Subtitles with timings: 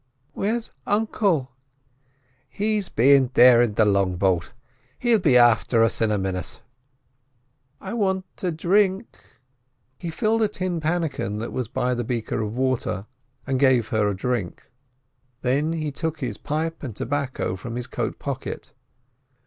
[0.33, 1.51] "Where's uncle?"
[2.49, 6.63] "He's beyant there in the long boat—he'll be afther us in a minit."
[7.79, 9.15] "I want a drink."
[9.99, 13.05] He filled a tin pannikin that was by the beaker of water,
[13.45, 14.71] and gave her a drink.
[15.43, 18.71] Then he took his pipe and tobacco from his coat pocket.